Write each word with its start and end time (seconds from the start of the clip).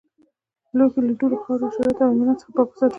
لوښي 0.77 0.99
له 1.07 1.13
دوړو، 1.19 1.37
خاورو، 1.43 1.69
حشراتو 1.71 2.01
او 2.05 2.11
حیواناتو 2.13 2.39
څخه 2.41 2.51
پټ 2.55 2.67
وساتئ. 2.71 2.87